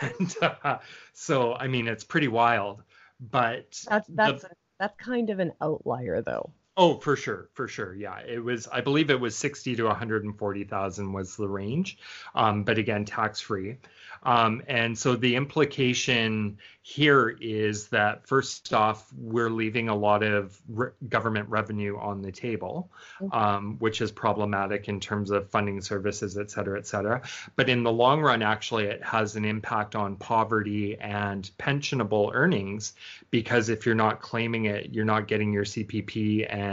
[0.01, 0.77] And uh,
[1.13, 2.81] so, I mean, it's pretty wild.
[3.19, 4.49] But that's that's the,
[4.79, 6.53] that's kind of an outlier, though.
[6.81, 7.93] Oh, for sure, for sure.
[7.93, 8.65] Yeah, it was.
[8.67, 11.97] I believe it was sixty to one hundred and forty thousand was the range,
[12.35, 13.75] um, but again, tax free.
[14.23, 20.59] Um, and so the implication here is that first off, we're leaving a lot of
[20.67, 22.91] re- government revenue on the table,
[23.31, 27.21] um, which is problematic in terms of funding services, et cetera, et cetera.
[27.55, 32.93] But in the long run, actually, it has an impact on poverty and pensionable earnings
[33.31, 36.68] because if you're not claiming it, you're not getting your CPP and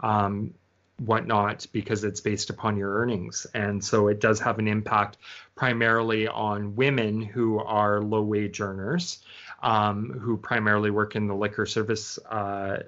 [0.00, 0.54] um,
[0.98, 3.46] whatnot because it's based upon your earnings.
[3.54, 5.16] And so it does have an impact
[5.54, 9.18] primarily on women who are low wage earners,
[9.62, 12.82] um, who primarily work in the liquor service uh,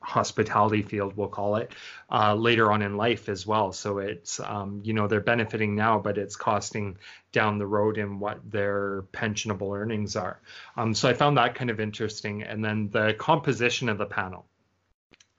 [0.00, 1.72] hospitality field, we'll call it,
[2.10, 3.72] uh, later on in life as well.
[3.72, 6.98] So it's, um, you know, they're benefiting now, but it's costing
[7.32, 10.40] down the road in what their pensionable earnings are.
[10.76, 12.42] Um, so I found that kind of interesting.
[12.42, 14.46] And then the composition of the panel.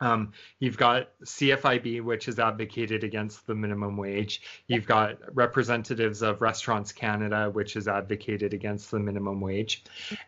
[0.03, 4.41] Um, you've got CFIB, which has advocated against the minimum wage.
[4.67, 9.85] You've got representatives of Restaurants Canada, which has advocated against the minimum wage.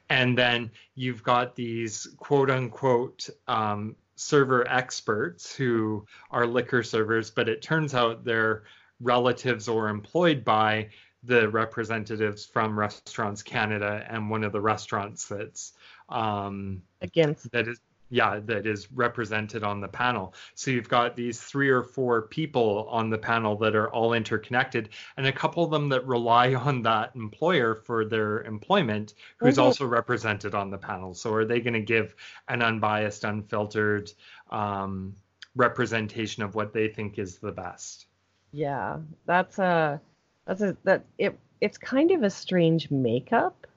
[0.09, 7.49] And then you've got these quote unquote um, server experts who are liquor servers, but
[7.49, 8.63] it turns out they're
[9.01, 10.87] relatives or employed by
[11.23, 15.73] the representatives from Restaurants Canada and one of the restaurants that's
[16.07, 20.33] um, against that is yeah that is represented on the panel.
[20.53, 24.89] So you've got these three or four people on the panel that are all interconnected
[25.17, 29.63] and a couple of them that rely on that employer for their employment who's mm-hmm.
[29.63, 31.13] also represented on the panel.
[31.13, 32.15] So are they going to give
[32.47, 34.11] an unbiased unfiltered
[34.51, 35.15] um,
[35.55, 38.05] representation of what they think is the best?
[38.51, 39.99] Yeah that's a
[40.45, 43.67] that's a that it it's kind of a strange makeup.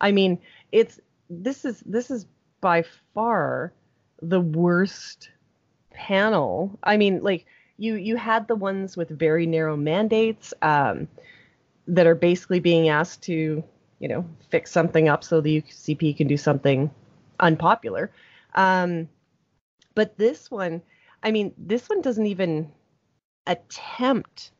[0.00, 0.38] I mean
[0.72, 2.26] it's this is this is
[2.66, 3.72] by far
[4.22, 5.30] the worst
[5.92, 6.78] panel.
[6.82, 7.46] I mean, like
[7.78, 11.08] you you had the ones with very narrow mandates um,
[11.88, 13.64] that are basically being asked to,
[14.00, 16.90] you know, fix something up so the UCP can do something
[17.40, 18.10] unpopular.
[18.54, 19.08] Um,
[19.94, 20.82] But this one,
[21.22, 22.72] I mean, this one doesn't even
[23.46, 24.52] attempt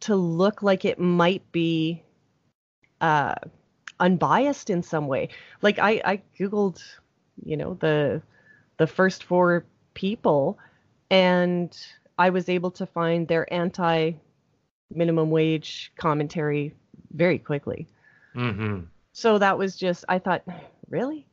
[0.00, 2.04] to look like it might be
[3.00, 3.36] uh,
[4.00, 5.28] unbiased in some way.
[5.62, 6.82] Like I, I googled,
[7.44, 8.22] you know, the
[8.76, 9.64] the first four
[9.94, 10.58] people,
[11.10, 11.76] and
[12.18, 14.12] I was able to find their anti
[14.92, 16.74] minimum wage commentary
[17.12, 17.88] very quickly.
[18.34, 18.80] Mm-hmm.
[19.12, 20.42] So that was just I thought,
[20.88, 21.26] really?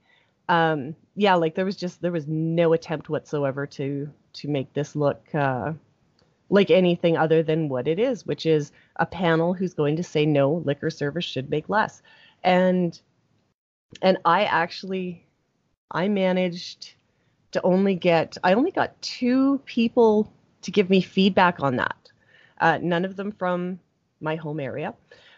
[0.49, 4.95] Um, yeah, like there was just there was no attempt whatsoever to to make this
[4.95, 5.73] look uh,
[6.49, 10.25] like anything other than what it is, which is a panel who's going to say
[10.25, 12.01] no, liquor service should make less.
[12.43, 12.99] And
[14.01, 15.26] and I actually
[15.91, 16.93] I managed
[17.51, 20.31] to only get I only got two people
[20.61, 22.11] to give me feedback on that.
[22.59, 23.79] Uh, none of them from
[24.19, 24.93] my home area,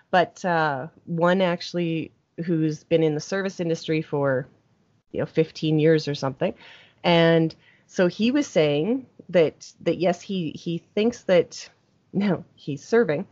[0.09, 2.11] but uh, one actually
[2.45, 4.47] who's been in the service industry for
[5.11, 6.53] you know 15 years or something,
[7.03, 7.55] and
[7.87, 11.69] so he was saying that that yes he he thinks that
[12.13, 13.27] no he's serving.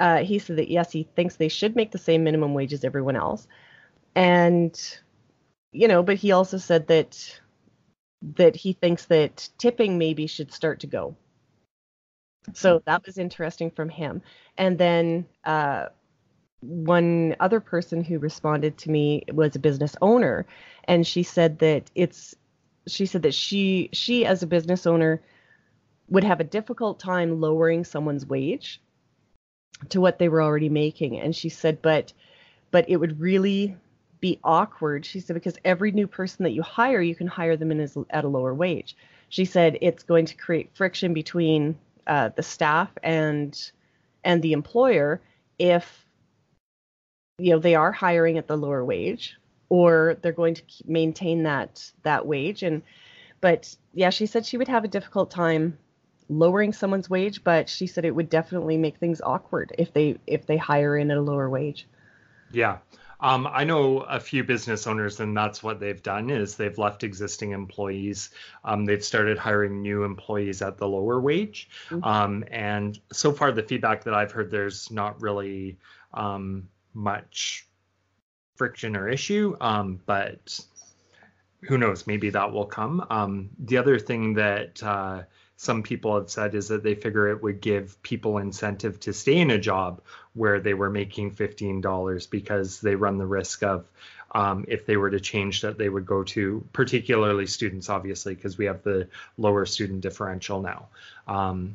[0.00, 2.84] Uh, he said that yes he thinks they should make the same minimum wage as
[2.84, 3.48] everyone else.
[4.14, 4.78] And
[5.72, 7.40] you know but he also said that
[8.22, 11.16] that he thinks that tipping maybe should start to go.
[12.54, 14.22] So that was interesting from him.
[14.56, 15.86] And then uh,
[16.60, 20.46] one other person who responded to me was a business owner.
[20.84, 22.34] And she said that it's
[22.86, 25.22] she said that she she as a business owner
[26.08, 28.80] would have a difficult time lowering someone's wage
[29.90, 31.20] to what they were already making.
[31.20, 32.12] And she said but
[32.70, 33.76] but it would really
[34.20, 37.70] be awkward she said because every new person that you hire you can hire them
[37.70, 38.96] in as, at a lower wage
[39.28, 43.70] she said it's going to create friction between uh, the staff and
[44.24, 45.20] and the employer
[45.58, 46.04] if
[47.38, 49.36] you know they are hiring at the lower wage
[49.68, 52.82] or they're going to maintain that that wage and
[53.40, 55.78] but yeah she said she would have a difficult time
[56.28, 60.46] lowering someone's wage, but she said it would definitely make things awkward if they if
[60.46, 61.86] they hire in at a lower wage.
[62.50, 62.78] Yeah.
[63.20, 67.02] Um, I know a few business owners, and that's what they've done is they've left
[67.02, 68.30] existing employees.
[68.64, 71.68] Um, they've started hiring new employees at the lower wage.
[71.90, 72.04] Mm-hmm.
[72.04, 75.78] Um, and so far, the feedback that I've heard, there's not really
[76.14, 77.66] um, much
[78.54, 79.56] friction or issue.
[79.60, 80.60] Um, but
[81.62, 82.06] who knows?
[82.06, 83.04] Maybe that will come.
[83.10, 85.22] Um, the other thing that uh,
[85.60, 89.38] some people have said is that they figure it would give people incentive to stay
[89.38, 90.00] in a job
[90.34, 93.84] where they were making $15 because they run the risk of
[94.30, 98.56] um, if they were to change that they would go to particularly students obviously because
[98.56, 100.86] we have the lower student differential now
[101.26, 101.74] um,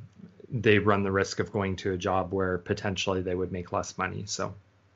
[0.49, 3.97] they run the risk of going to a job where potentially they would make less
[3.97, 4.53] money so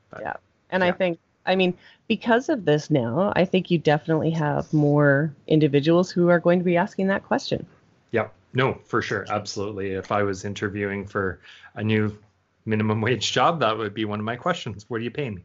[0.08, 0.36] but, yeah
[0.70, 0.88] and yeah.
[0.88, 1.78] i think I mean,
[2.08, 6.64] because of this now, I think you definitely have more individuals who are going to
[6.64, 7.64] be asking that question.
[8.10, 8.34] Yep.
[8.52, 9.26] No, for sure.
[9.28, 9.92] Absolutely.
[9.92, 11.40] If I was interviewing for
[11.74, 12.18] a new
[12.64, 14.84] minimum wage job, that would be one of my questions.
[14.88, 15.44] What are you paying me?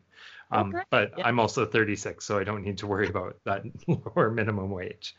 [0.52, 0.84] Um, okay.
[0.90, 1.28] But yeah.
[1.28, 5.16] I'm also 36, so I don't need to worry about that lower minimum wage.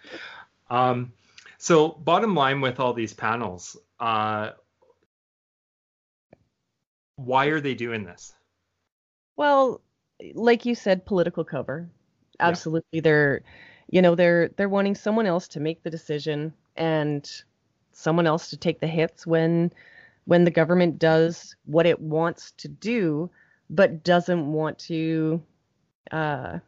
[0.71, 1.13] Um,
[1.59, 4.51] so, bottom line with all these panels, uh,
[7.17, 8.35] why are they doing this?
[9.37, 9.81] Well,
[10.35, 11.89] like you said, political cover.
[12.41, 13.01] Absolutely, yeah.
[13.03, 13.43] they're,
[13.91, 17.31] you know, they're they're wanting someone else to make the decision and
[17.97, 19.73] someone else to take the hits when
[20.27, 23.31] when the government does what it wants to do
[23.71, 25.43] but doesn't want to
[26.11, 26.59] uh,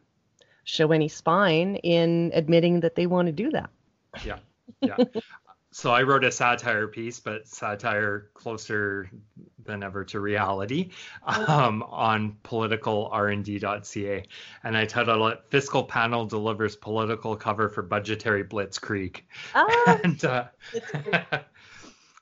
[0.63, 3.69] show any spine in admitting that they want to do that.
[4.23, 4.39] Yeah,
[4.81, 4.97] yeah.
[5.77, 9.11] So I wrote a satire piece, but satire closer
[9.63, 10.89] than ever to reality,
[11.23, 14.23] um, on politicalrnd.ca,
[14.63, 19.21] and I titled it "Fiscal Panel Delivers Political Cover for Budgetary Blitzkrieg."
[19.53, 20.45] Ah, and uh,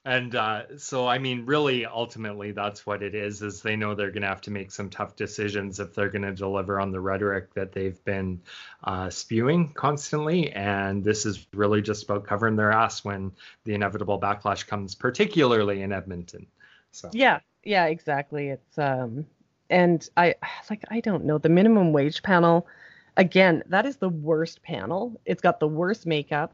[0.06, 4.12] and uh, so i mean really ultimately that's what it is is they know they're
[4.12, 7.00] going to have to make some tough decisions if they're going to deliver on the
[7.00, 8.40] rhetoric that they've been
[8.84, 10.52] uh, spewing constantly.
[10.52, 13.32] And this is really just about covering their ass when
[13.64, 16.46] the inevitable backlash comes particularly in edmonton.
[16.92, 17.10] So.
[17.12, 18.50] Yeah yeah exactly.
[18.50, 19.26] It's um
[19.72, 20.36] and i
[20.70, 21.40] like i don't know.
[21.40, 22.68] The minimum wage panel
[23.18, 25.20] again that is the worst panel.
[25.26, 26.54] It's got the worst makeup.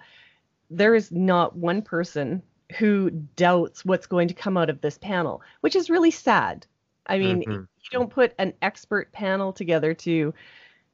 [0.70, 2.42] There is not one person
[2.78, 6.66] who doubts what's going to come out of this panel, which is really sad.
[7.08, 7.52] I mean, mm-hmm.
[7.52, 10.34] you don't put an expert panel together to,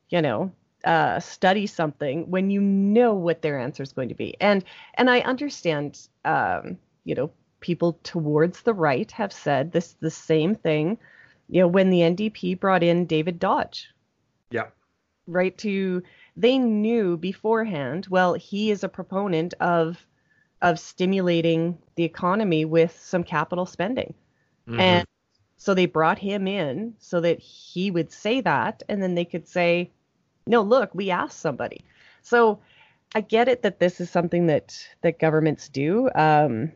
[0.10, 0.52] you know,
[0.84, 4.36] uh, study something when you know what their answer is going to be.
[4.40, 4.64] And
[4.96, 10.56] and I understand, um, you know, people towards the right have said this the same
[10.56, 10.98] thing.
[11.50, 13.90] You know, when the NDP brought in David Dodge.
[14.50, 14.68] Yeah.
[15.28, 16.04] Right to
[16.38, 18.08] they knew beforehand.
[18.10, 20.06] Well, he is a proponent of
[20.62, 24.14] of stimulating the economy with some capital spending.
[24.68, 24.80] Mm-hmm.
[24.80, 25.08] And
[25.58, 29.48] so they brought him in so that he would say that, and then they could
[29.48, 29.92] say,
[30.46, 31.84] no, look, we asked somebody.
[32.22, 32.60] So
[33.16, 36.10] I get it that this is something that that governments do.
[36.14, 36.72] Um,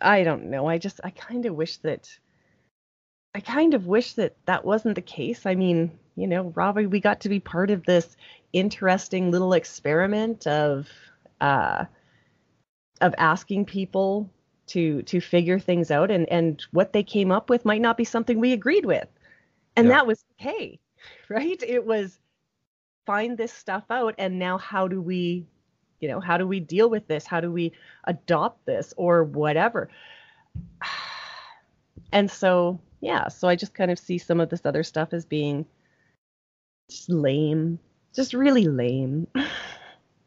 [0.00, 0.66] I don't know.
[0.66, 2.08] I just I kind of wish that
[3.34, 5.46] I kind of wish that that wasn't the case.
[5.46, 8.16] I mean, you know, Robbie, we got to be part of this
[8.52, 10.88] interesting little experiment of
[11.40, 11.84] uh,
[13.00, 14.28] of asking people
[14.68, 18.04] to to figure things out, and and what they came up with might not be
[18.04, 19.08] something we agreed with,
[19.76, 19.94] and yeah.
[19.94, 20.80] that was okay,
[21.28, 21.62] right?
[21.62, 22.18] It was
[23.06, 25.46] find this stuff out, and now how do we,
[26.00, 27.26] you know, how do we deal with this?
[27.26, 27.72] How do we
[28.04, 29.88] adopt this or whatever?
[32.12, 35.24] And so yeah, so I just kind of see some of this other stuff as
[35.24, 35.66] being
[36.90, 37.78] just lame,
[38.14, 39.26] just really lame.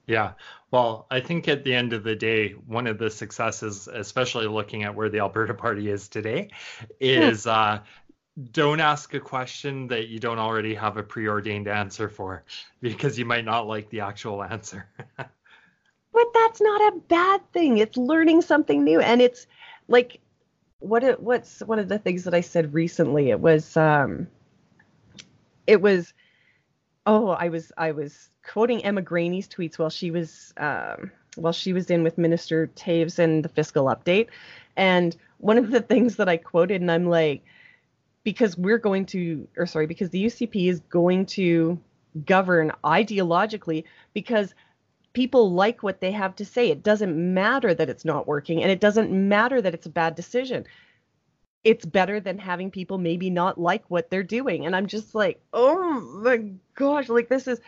[0.07, 0.33] Yeah.
[0.71, 4.83] Well, I think at the end of the day, one of the successes, especially looking
[4.83, 6.49] at where the Alberta Party is today,
[6.99, 7.79] is uh,
[8.51, 12.43] don't ask a question that you don't already have a preordained answer for
[12.81, 14.87] because you might not like the actual answer.
[15.17, 17.77] but that's not a bad thing.
[17.77, 18.99] It's learning something new.
[18.99, 19.47] And it's
[19.87, 20.19] like,
[20.83, 23.29] what what's one of the things that I said recently?
[23.29, 24.27] It was, um,
[25.65, 26.13] it was,
[27.05, 31.71] oh, I was, I was quoting Emma Graney's tweets while she was, um, while she
[31.71, 34.27] was in with Minister Toews and the fiscal update.
[34.75, 37.43] And one of the things that I quoted, and I'm like,
[38.23, 41.79] because we're going to, or sorry, because the UCP is going to
[42.25, 44.53] govern ideologically because
[45.13, 46.69] people like what they have to say.
[46.69, 50.15] It doesn't matter that it's not working and it doesn't matter that it's a bad
[50.15, 50.65] decision.
[51.63, 54.65] It's better than having people maybe not like what they're doing.
[54.65, 57.61] And I'm just like, oh my gosh, like this is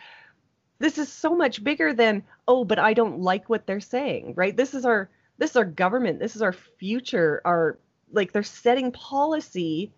[0.78, 4.54] this is so much bigger than, oh, but I don't like what they're saying, right?
[4.54, 6.18] This is our this is our government.
[6.18, 7.40] This is our future.
[7.44, 7.78] Our
[8.12, 9.92] like they're setting policy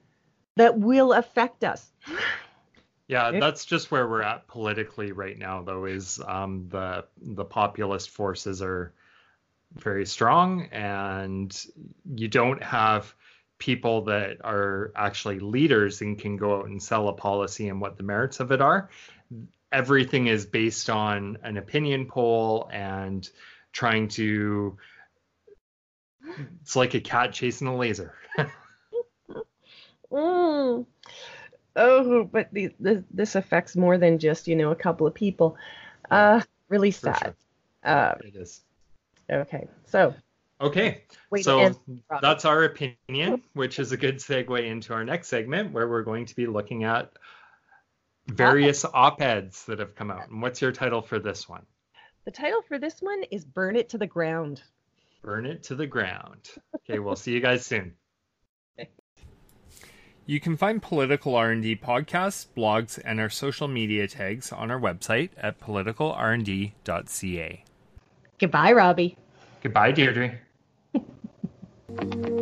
[0.57, 1.91] that will affect us.
[3.09, 5.87] Yeah, that's just where we're at politically right now, though.
[5.87, 8.93] Is um, the the populist forces are
[9.75, 11.59] very strong, and
[12.15, 13.15] you don't have
[13.57, 17.97] people that are actually leaders and can go out and sell a policy and what
[17.97, 18.91] the merits of it are.
[19.73, 23.29] Everything is based on an opinion poll and
[23.73, 24.77] trying to.
[26.61, 28.15] It's like a cat chasing a laser.
[30.13, 30.85] mm
[31.79, 35.57] oh, but the, the, this affects more than just you know a couple of people.
[36.11, 37.35] Uh, really sad.
[37.85, 37.93] Sure.
[37.93, 38.61] Uh, it is.
[39.31, 40.15] Okay, so.
[40.61, 41.03] Okay,
[41.41, 41.71] so
[42.21, 46.27] that's our opinion, which is a good segue into our next segment where we're going
[46.27, 47.13] to be looking at
[48.27, 50.29] various op-eds that have come out.
[50.29, 51.65] And what's your title for this one?
[52.25, 54.61] The title for this one is Burn It to the Ground.
[55.23, 56.51] Burn It to the Ground.
[56.75, 57.95] Okay, we'll see you guys soon.
[60.29, 65.31] You can find political R&D podcasts, blogs, and our social media tags on our website
[65.39, 67.65] at politicalrnd.ca.
[68.39, 69.17] Goodbye, Robbie.
[69.63, 70.41] Goodbye, Deirdre.